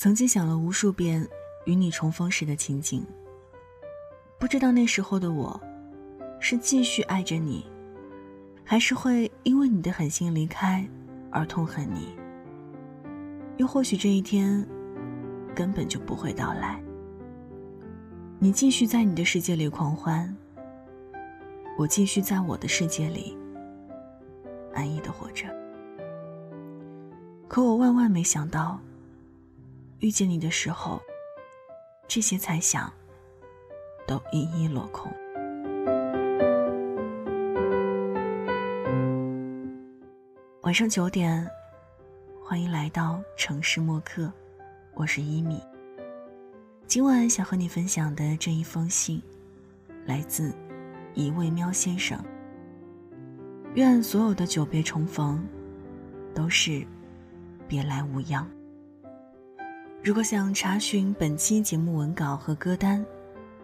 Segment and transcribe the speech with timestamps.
[0.00, 1.28] 曾经想了无数遍
[1.66, 3.04] 与你重逢时的情景，
[4.38, 5.60] 不知道那时候的我，
[6.40, 7.66] 是继续爱着你，
[8.64, 10.88] 还是会因为你的狠心离开
[11.30, 12.16] 而痛恨你？
[13.58, 14.66] 又或许这一天
[15.54, 16.82] 根本就不会到来。
[18.38, 20.34] 你继续在你的世界里狂欢，
[21.76, 23.36] 我继续在我的世界里
[24.72, 25.44] 安逸的活着。
[27.46, 28.80] 可我万万没想到。
[30.00, 30.98] 遇见你的时候，
[32.08, 32.90] 这些猜想
[34.06, 35.12] 都一一落空。
[40.62, 41.46] 晚上九点，
[42.42, 44.32] 欢迎来到城市默客，
[44.94, 45.62] 我是一米。
[46.86, 49.22] 今晚想和你分享的这一封信，
[50.06, 50.50] 来自
[51.12, 52.18] 一位喵先生。
[53.74, 55.46] 愿所有的久别重逢，
[56.34, 56.86] 都是
[57.68, 58.50] 别来无恙。
[60.02, 63.04] 如果想查询本期节目文稿和歌单，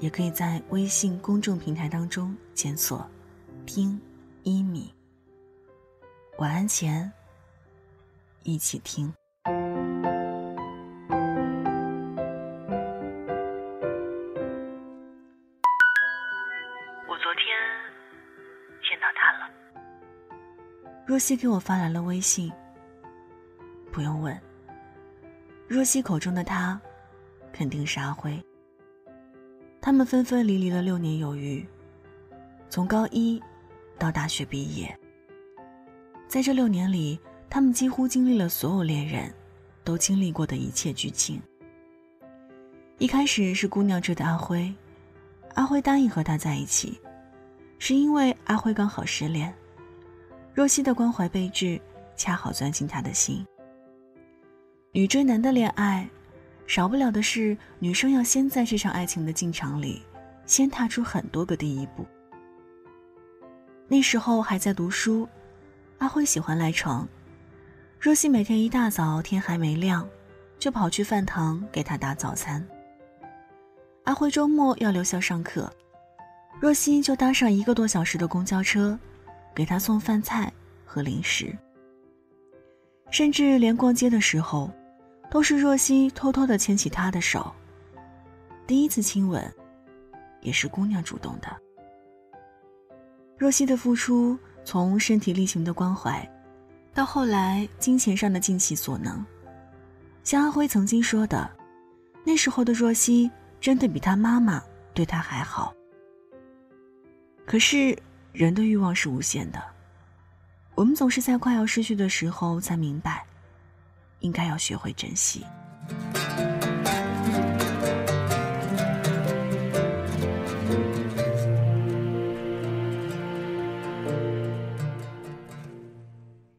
[0.00, 3.08] 也可以在微信公众平台当中检索
[3.64, 4.00] “听
[4.42, 4.92] 一米”。
[6.38, 7.12] 晚安前，
[8.42, 9.14] 一起听。
[9.46, 9.52] 我
[17.22, 17.46] 昨天
[18.82, 19.48] 见到他了。
[21.06, 22.52] 若曦给我发来了微信，
[23.92, 24.36] 不用问。
[25.66, 26.80] 若曦口中的他，
[27.52, 28.38] 肯定是阿辉。
[29.80, 31.66] 他们分分离离了六年有余，
[32.68, 33.42] 从高一
[33.98, 34.98] 到大学毕业。
[36.28, 39.32] 在这六年里，他们几乎经历了所有恋人
[39.84, 41.40] 都经历过的一切剧情。
[42.98, 44.72] 一开始是姑娘追的阿辉，
[45.54, 47.00] 阿辉答应和她在一起，
[47.78, 49.52] 是因为阿辉刚好失恋，
[50.52, 51.80] 若曦的关怀备至，
[52.16, 53.44] 恰好钻进他的心。
[54.96, 56.08] 女追男的恋爱，
[56.68, 60.00] 少不了的是女生要先在这场爱情的进场里，
[60.46, 62.06] 先踏出很多个第一步。
[63.88, 65.28] 那时候还在读书，
[65.98, 67.08] 阿辉喜欢赖床，
[67.98, 70.08] 若曦每天一大早天还没亮，
[70.60, 72.64] 就跑去饭堂给他打早餐。
[74.04, 75.68] 阿辉周末要留校上课，
[76.60, 78.96] 若曦就搭上一个多小时的公交车，
[79.56, 80.52] 给他送饭菜
[80.84, 81.52] 和零食，
[83.10, 84.70] 甚至连逛街的时候。
[85.34, 87.52] 都是若曦偷偷的牵起他的手。
[88.68, 89.44] 第一次亲吻，
[90.40, 91.48] 也是姑娘主动的。
[93.36, 96.24] 若曦的付出，从身体力行的关怀，
[96.94, 99.26] 到后来金钱上的尽其所能。
[100.22, 101.50] 像阿辉曾经说的，
[102.22, 103.28] 那时候的若曦
[103.60, 104.62] 真的比他妈妈
[104.94, 105.74] 对他还好。
[107.44, 107.98] 可是
[108.32, 109.60] 人的欲望是无限的，
[110.76, 113.26] 我们总是在快要失去的时候才明白。
[114.20, 115.44] 应该要学会珍惜。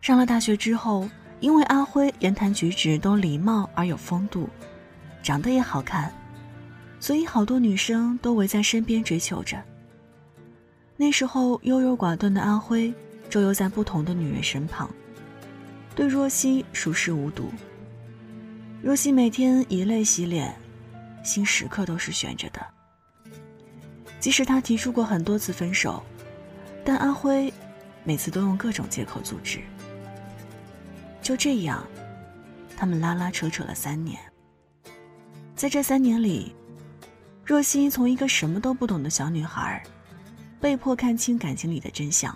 [0.00, 1.08] 上了大学之后，
[1.38, 4.48] 因为阿辉言谈举止都礼貌而有风度，
[5.22, 6.12] 长得也好看，
[6.98, 9.62] 所以好多女生都围在身边追求着。
[10.96, 12.92] 那时候优柔寡断的阿辉，
[13.28, 14.90] 周游在不同的女人身旁。
[16.00, 17.50] 对若曦熟视无睹。
[18.82, 20.58] 若曦每天以泪洗脸，
[21.22, 22.66] 心时刻都是悬着的。
[24.18, 26.02] 即使他提出过很多次分手，
[26.86, 27.52] 但阿辉
[28.02, 29.60] 每次都用各种借口阻止。
[31.20, 31.86] 就这样，
[32.78, 34.18] 他们拉拉扯扯了三年。
[35.54, 36.56] 在这三年里，
[37.44, 39.82] 若曦从一个什么都不懂的小女孩，
[40.62, 42.34] 被迫看清感情里的真相。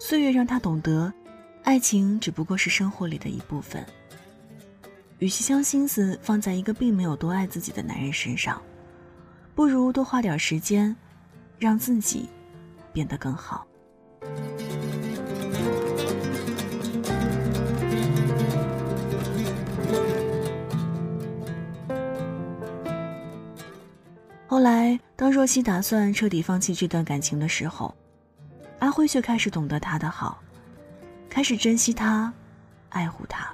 [0.00, 1.12] 岁月让她懂得。
[1.64, 3.84] 爱情只不过是生活里的一部分。
[5.18, 8.60] 与其将心思放在一个并没有多爱自己的男人身上，
[9.54, 10.94] 不如多花点时间，
[11.58, 12.28] 让自己
[12.92, 13.64] 变得更好。
[24.48, 27.94] 后来，当若曦打算彻底放弃这段感情的时候，
[28.80, 30.42] 阿辉却开始懂得她的好。
[31.32, 32.30] 开始珍惜他，
[32.90, 33.50] 爱护他。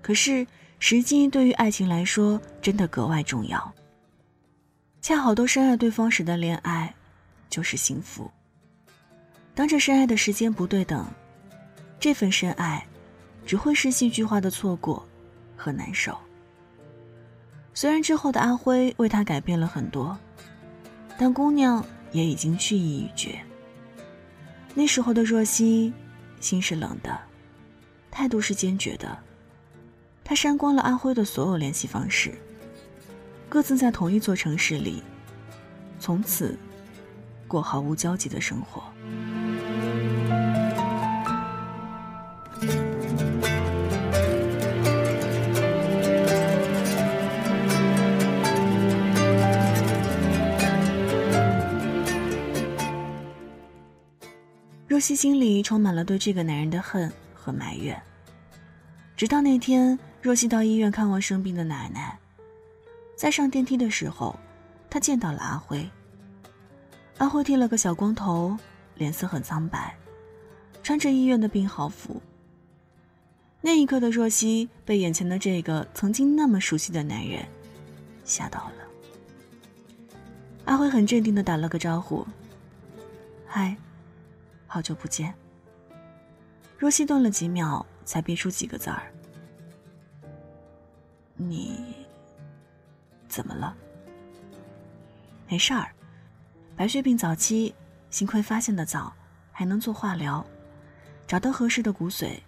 [0.00, 0.46] 可是，
[0.78, 3.74] 时机对于爱情来说真的格外重要。
[5.02, 6.94] 恰好都深爱对方时的恋爱，
[7.50, 8.30] 就是幸福。
[9.52, 11.04] 当这深爱的时间不对等，
[11.98, 12.86] 这份深爱，
[13.44, 15.04] 只会是戏剧化的错过
[15.56, 16.16] 和难受。
[17.74, 20.16] 虽然之后的阿辉为他改变了很多，
[21.18, 23.36] 但姑娘也已经去意已决。
[24.72, 25.92] 那时候的若曦。
[26.40, 27.18] 心是冷的，
[28.10, 29.18] 态度是坚决的。
[30.24, 32.34] 他删光了阿辉的所有联系方式，
[33.48, 35.02] 各自在同一座城市里，
[35.98, 36.58] 从此
[37.46, 38.82] 过毫无交集的生活。
[54.98, 57.96] 若曦心里充满了对这个男人的恨和埋怨。
[59.16, 62.18] 直到那天，若曦到医院看望生病的奶奶，
[63.14, 64.36] 在上电梯的时候，
[64.90, 65.88] 她见到了阿辉。
[67.18, 68.56] 阿辉剃了个小光头，
[68.96, 69.96] 脸色很苍白，
[70.82, 72.20] 穿着医院的病号服。
[73.60, 77.46] 那一刻的若曦被眼前的这个曾经那么熟悉的男人
[78.24, 80.12] 吓到了。
[80.64, 82.26] 阿辉很镇定的打了个招呼
[83.46, 83.76] ：“嗨。”
[84.68, 85.34] 好久不见。
[86.78, 89.12] 若曦顿了几秒，才憋出几个字儿
[91.34, 92.06] ：“你
[93.28, 93.74] 怎么了
[95.48, 95.90] ？”“没事儿，
[96.76, 97.74] 白血病早期，
[98.10, 99.12] 幸亏发现的早，
[99.50, 100.46] 还能做化疗，
[101.26, 102.38] 找到合适的骨髓，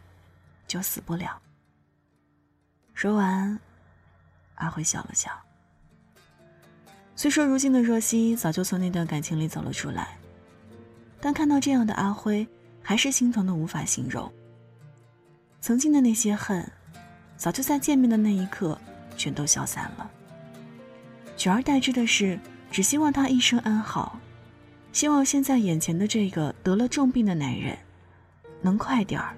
[0.69, 1.41] 就死不了。”
[2.95, 3.59] 说完，
[4.57, 5.33] 阿辉笑了笑。
[7.17, 10.17] 虽说如今的若曦早就从那段感情里走了出来。
[11.21, 12.47] 但看到这样的阿辉，
[12.83, 14.31] 还是心疼的无法形容。
[15.61, 16.67] 曾经的那些恨，
[17.37, 18.79] 早就在见面的那一刻
[19.17, 20.11] 全都消散了，
[21.37, 22.39] 取而代之的是，
[22.71, 24.19] 只希望他一生安好，
[24.93, 27.77] 希望现在眼前的这个得了重病的男人，
[28.63, 29.35] 能快点儿，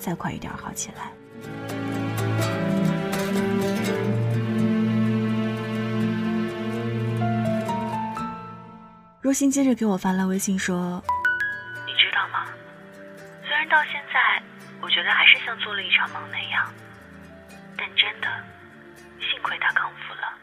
[0.00, 1.81] 再快一点好起来。
[9.32, 11.02] 若心接着给我发来微信说
[11.88, 12.44] ：“你知道吗？
[13.40, 14.42] 虽然到现在，
[14.82, 16.70] 我觉得还是像做了一场梦那样，
[17.74, 18.28] 但真的，
[19.18, 20.36] 幸亏他康复了。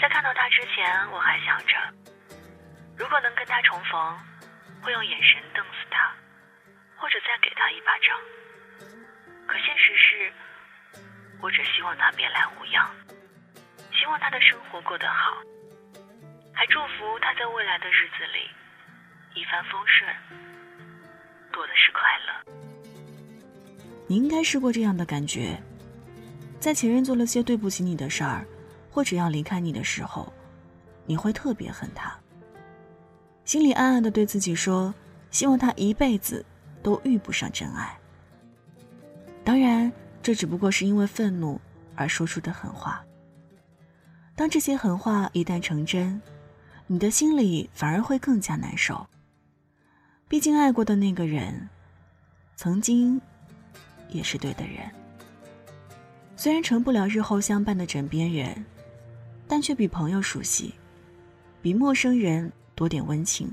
[0.00, 1.76] 在看到他之前，我还想着，
[2.98, 4.18] 如果能跟他重逢，
[4.82, 6.10] 会用眼神瞪死他，
[6.96, 8.18] 或者再给他一巴掌。
[9.46, 10.32] 可现实是，
[11.40, 12.90] 我只希望他别来无恙，
[13.92, 15.40] 希望他的生活过得好。”
[16.52, 18.48] 还祝福他在未来的日子里
[19.34, 20.08] 一帆风顺，
[21.52, 22.52] 多的是快乐。
[24.06, 25.60] 你应该试过这样的感觉，
[26.60, 28.46] 在前任做了些对不起你的事儿，
[28.90, 30.32] 或者要离开你的时候，
[31.06, 32.14] 你会特别恨他，
[33.44, 34.94] 心里暗暗的对自己说，
[35.30, 36.44] 希望他一辈子
[36.82, 37.98] 都遇不上真爱。
[39.42, 39.90] 当然，
[40.22, 41.60] 这只不过是因为愤怒
[41.96, 43.02] 而说出的狠话。
[44.36, 46.20] 当这些狠话一旦成真，
[46.92, 49.06] 你的心里反而会更加难受。
[50.28, 51.66] 毕竟爱过的那个人，
[52.54, 53.18] 曾经
[54.10, 54.90] 也是对的人。
[56.36, 58.62] 虽然成不了日后相伴的枕边人，
[59.48, 60.74] 但却比朋友熟悉，
[61.62, 63.50] 比陌生人多点温情。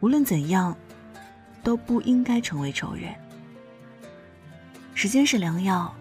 [0.00, 0.76] 无论怎样，
[1.62, 3.14] 都不应该成为仇人。
[4.94, 5.94] 时间是良药，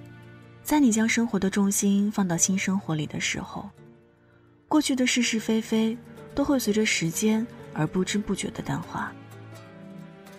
[0.64, 3.70] 在你将生活的重心放到新生活里的时候。
[4.70, 5.98] 过去的是是非非，
[6.36, 9.12] 都会随着时间而不知不觉的淡化。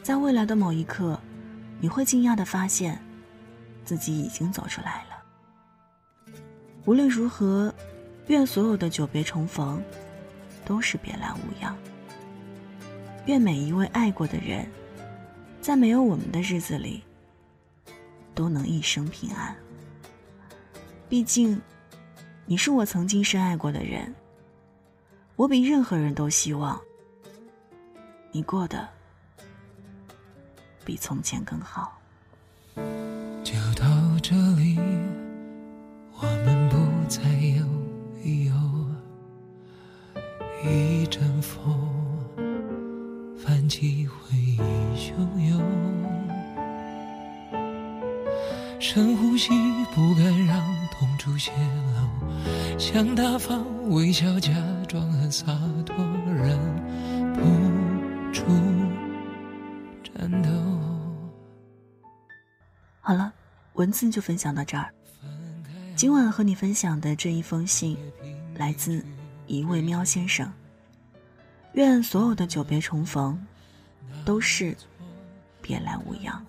[0.05, 1.21] 在未来的某一刻，
[1.81, 3.03] 你会惊讶的发现，
[3.85, 6.37] 自己已经走出来了。
[6.85, 7.75] 无论如何，
[8.29, 9.83] 愿所有的久别重逢，
[10.65, 11.77] 都是别来无恙。
[13.27, 14.65] 愿每一位爱过的人，
[15.61, 17.03] 在没有我们的日子里，
[18.33, 19.55] 都能一生平安。
[21.09, 21.61] 毕竟，
[22.47, 24.15] 你是我曾经深爱过的人。
[25.41, 26.79] 我比任何人都希望
[28.31, 28.87] 你过得
[30.85, 31.99] 比从前更好。
[33.43, 33.87] 就到
[34.23, 34.79] 这里，
[36.13, 36.77] 我们不
[37.09, 37.23] 再
[37.57, 37.65] 犹
[38.23, 38.53] 豫。
[40.63, 41.75] 一阵风
[43.43, 44.59] 泛起回忆
[44.95, 45.15] 汹
[45.49, 45.59] 涌，
[48.79, 49.49] 深呼吸，
[49.95, 51.51] 不敢让痛处泄
[51.97, 54.53] 露，想大方微笑假。
[54.91, 55.47] 装很洒
[55.87, 55.95] 脱，
[56.27, 56.59] 忍
[57.33, 57.41] 不
[58.33, 58.43] 住
[60.03, 60.51] 颤抖。
[63.01, 63.33] 好了，
[63.75, 64.93] 文字就分享到这儿。
[65.95, 67.97] 今晚和你分享的这一封信，
[68.57, 69.01] 来自
[69.47, 70.53] 一位喵先生。
[71.75, 73.41] 愿所有的久别重逢，
[74.25, 74.77] 都是
[75.63, 76.45] 别来无恙。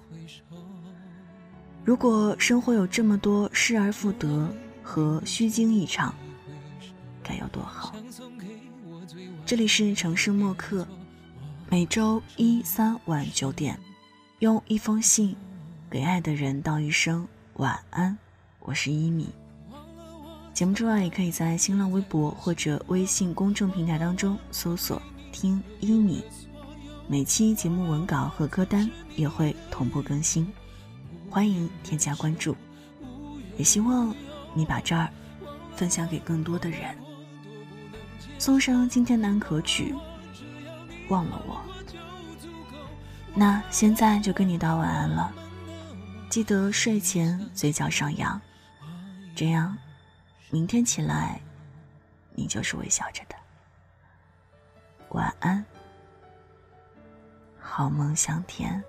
[1.86, 6.12] 如果生活有这么多失而复得和虚惊一场。
[7.24, 7.94] 该有多好！
[9.46, 10.88] 这里是城市默客，
[11.70, 13.78] 每周一三晚九点，
[14.40, 15.36] 用一封信
[15.90, 18.18] 给爱的人道一声晚安，
[18.60, 19.30] 我是一米。
[20.54, 25.02] 节目之外，也可以在新浪微博或者微信公众平台当中搜索
[25.32, 26.24] “听一米”，
[27.08, 30.52] 每期节目文稿和歌单也会同步更新，
[31.30, 32.56] 欢迎添加关注。
[33.58, 34.14] 也希望
[34.54, 35.10] 你把这儿
[35.76, 36.96] 分享给更多的人。
[38.42, 39.96] 送上今天南可曲，
[41.10, 41.62] 忘了我。
[43.36, 45.32] 那现在就跟你道晚安了，
[46.28, 48.42] 记得睡前嘴角上扬，
[49.36, 49.78] 这样
[50.50, 51.40] 明天起来
[52.34, 53.36] 你就是微笑着的。
[55.10, 55.64] 晚安，
[57.60, 58.84] 好梦香甜。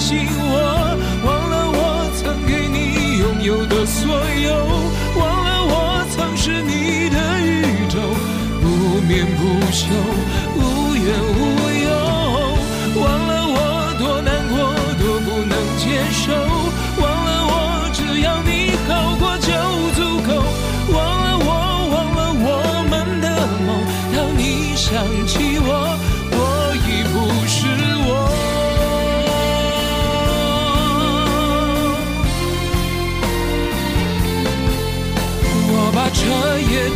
[0.00, 4.48] 信我，忘了我曾给你拥有的所有，
[5.20, 8.00] 忘了我曾是你的宇宙，
[8.62, 8.64] 不
[9.06, 9.40] 眠不
[9.70, 9.92] 休，
[10.56, 10.58] 无
[10.96, 11.04] 怨
[11.36, 11.38] 无
[11.84, 11.88] 忧。
[12.96, 13.58] 忘了我
[13.98, 14.56] 多难过，
[14.98, 16.32] 多不能接受，
[17.00, 17.54] 忘了我
[17.92, 18.59] 只要你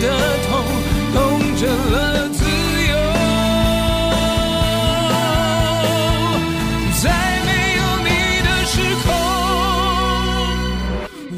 [0.00, 0.06] 的
[0.46, 0.50] 痛
[1.14, 1.16] 冻
[1.56, 2.38] 成了自
[2.88, 2.92] 由，
[7.02, 7.04] 在
[7.44, 8.08] 没有你
[8.42, 8.74] 的时
[9.06, 9.06] 候，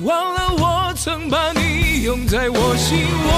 [0.05, 0.65] 忘了我
[0.97, 3.31] 曾把你拥在我心窝，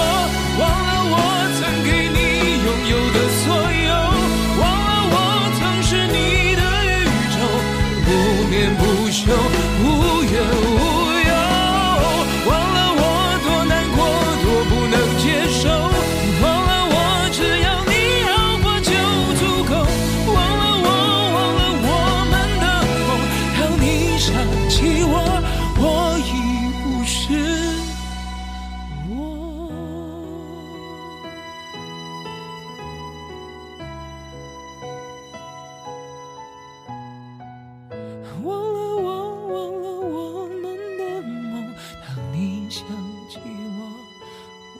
[42.68, 42.86] 想
[43.30, 43.38] 起
[43.78, 43.80] 我，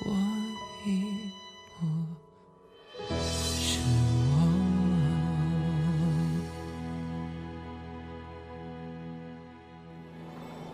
[0.05, 0.13] 我
[0.85, 0.91] 已
[1.79, 3.81] 不是
[4.29, 4.37] 我。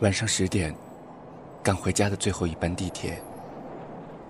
[0.00, 0.74] 晚上十点，
[1.62, 3.22] 赶回家的最后一班地铁，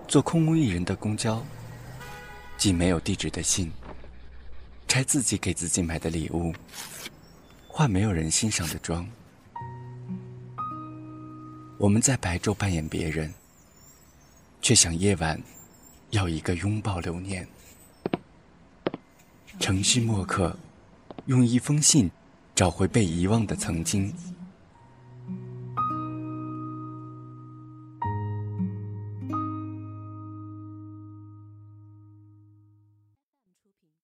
[0.07, 1.43] 坐空无一人的公交，
[2.55, 3.71] 寄没有地址的信，
[4.87, 6.53] 拆自己给自己买的礼物，
[7.67, 9.09] 化没有人欣赏的妆。
[11.77, 13.33] 我们在白昼扮演别人，
[14.61, 15.41] 却想夜晚
[16.11, 17.45] 要一个拥抱留念。
[19.59, 20.57] 城市墨客
[21.25, 22.09] 用一封信
[22.55, 24.13] 找回被遗忘的曾经。